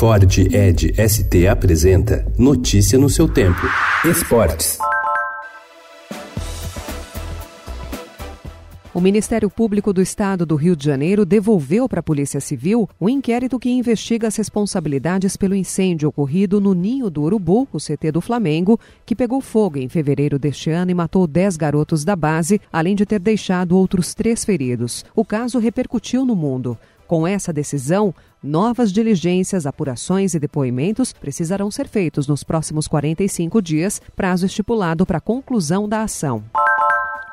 [0.00, 3.60] Ford Ed ST apresenta Notícia no seu tempo.
[4.02, 4.78] Esportes.
[8.94, 13.04] O Ministério Público do Estado do Rio de Janeiro devolveu para a Polícia Civil o
[13.04, 18.10] um inquérito que investiga as responsabilidades pelo incêndio ocorrido no Ninho do Urubu, o CT
[18.10, 22.58] do Flamengo, que pegou fogo em fevereiro deste ano e matou 10 garotos da base,
[22.72, 25.04] além de ter deixado outros três feridos.
[25.14, 26.78] O caso repercutiu no mundo.
[27.10, 34.00] Com essa decisão, novas diligências, apurações e depoimentos precisarão ser feitos nos próximos 45 dias,
[34.14, 36.44] prazo estipulado para a conclusão da ação.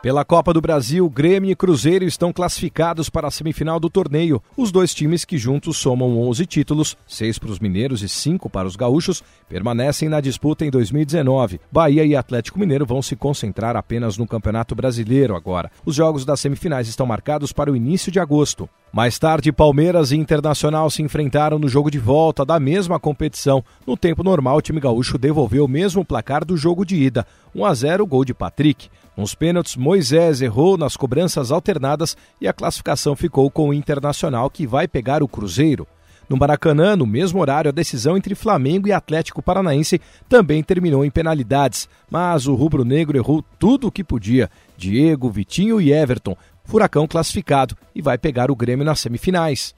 [0.02, 4.41] Pela Copa do Brasil, Grêmio e Cruzeiro estão classificados para a semifinal do torneio.
[4.55, 8.68] Os dois times, que juntos somam 11 títulos, seis para os mineiros e cinco para
[8.68, 11.59] os gaúchos, permanecem na disputa em 2019.
[11.71, 15.70] Bahia e Atlético Mineiro vão se concentrar apenas no Campeonato Brasileiro agora.
[15.85, 18.68] Os jogos das semifinais estão marcados para o início de agosto.
[18.91, 23.63] Mais tarde, Palmeiras e Internacional se enfrentaram no jogo de volta da mesma competição.
[23.86, 27.65] No tempo normal, o time gaúcho devolveu o mesmo placar do jogo de ida, 1
[27.65, 28.90] a 0, gol de Patrick.
[29.15, 34.65] Nos pênaltis, Moisés errou nas cobranças alternadas e a classificação ficou com o Internacional, que
[34.65, 35.85] vai pegar o Cruzeiro.
[36.30, 41.10] No Maracanã, no mesmo horário, a decisão entre Flamengo e Atlético Paranaense também terminou em
[41.10, 44.49] penalidades, mas o rubro-negro errou tudo o que podia.
[44.76, 46.35] Diego, Vitinho e Everton.
[46.68, 49.73] Furacão classificado e vai pegar o Grêmio nas semifinais.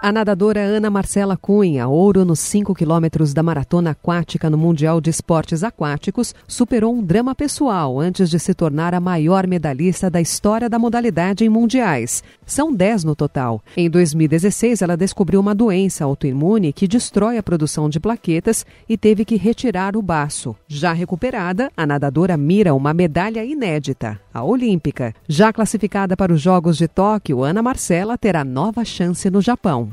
[0.00, 5.08] A nadadora Ana Marcela Cunha, ouro nos 5 quilômetros da maratona aquática no Mundial de
[5.08, 10.68] Esportes Aquáticos, superou um drama pessoal antes de se tornar a maior medalhista da história
[10.68, 12.22] da modalidade em mundiais.
[12.46, 13.62] São 10 no total.
[13.76, 19.24] Em 2016, ela descobriu uma doença autoimune que destrói a produção de plaquetas e teve
[19.24, 20.54] que retirar o baço.
[20.66, 25.14] Já recuperada, a nadadora mira uma medalha inédita, a olímpica.
[25.28, 29.92] Já classificada para os Jogos de Tóquio, Ana Marcela terá nova chance no Japão.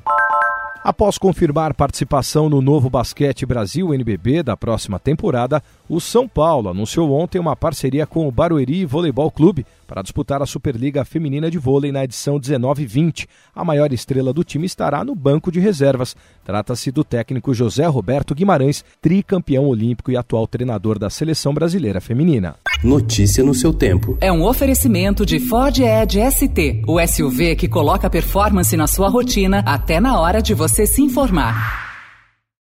[0.84, 5.62] Após confirmar participação no novo Basquete Brasil NBB da próxima temporada,
[5.92, 10.46] o São Paulo anunciou ontem uma parceria com o Barueri Voleibol Clube para disputar a
[10.46, 13.28] Superliga Feminina de Vôlei na edição 19-20.
[13.54, 16.16] A maior estrela do time estará no banco de reservas.
[16.46, 22.56] Trata-se do técnico José Roberto Guimarães, tricampeão olímpico e atual treinador da seleção brasileira feminina.
[22.82, 24.18] Notícia no seu tempo.
[24.22, 29.62] É um oferecimento de Ford Edge ST, o SUV que coloca performance na sua rotina
[29.66, 31.81] até na hora de você se informar.